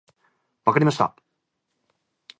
[0.65, 1.15] 分かりました。